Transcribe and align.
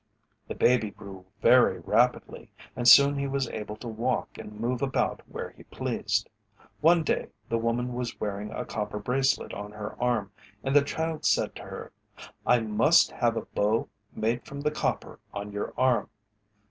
The 0.47 0.55
baby 0.55 0.89
grew 0.89 1.27
very 1.43 1.77
rapidly, 1.79 2.49
and 2.75 2.87
soon 2.87 3.19
he 3.19 3.27
was 3.27 3.47
able 3.49 3.75
to 3.75 3.87
walk 3.87 4.35
and 4.39 4.59
move 4.59 4.81
about 4.81 5.21
where 5.27 5.51
he 5.51 5.61
pleased. 5.65 6.27
One 6.79 7.03
day 7.03 7.27
the 7.49 7.59
woman 7.59 7.93
was 7.93 8.19
wearing 8.19 8.49
a 8.51 8.65
copper 8.65 8.97
bracelet 8.97 9.53
on 9.53 9.73
her 9.73 9.95
arm 10.01 10.31
and 10.63 10.75
the 10.75 10.81
child 10.81 11.23
said 11.23 11.53
to 11.57 11.61
her, 11.65 11.91
"I 12.47 12.61
must 12.61 13.11
have 13.11 13.37
a 13.37 13.45
bow 13.45 13.89
made 14.11 14.43
from 14.43 14.61
the 14.61 14.71
copper 14.71 15.19
on 15.35 15.51
your 15.51 15.71
arm." 15.77 16.09